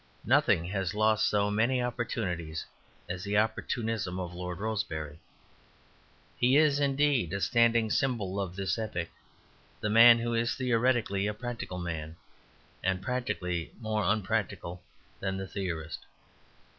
[0.25, 2.65] Nothing has lost so many opportunities
[3.07, 5.19] as the opportunism of Lord Rosebery.
[6.39, 9.09] He is, indeed, a standing symbol of this epoch
[9.79, 12.15] the man who is theoretically a practical man,
[12.83, 14.81] and practically more unpractical
[15.19, 16.03] than any theorist.